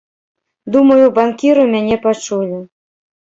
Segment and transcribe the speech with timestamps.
[0.75, 2.57] Думаю, банкіры мяне пачулі.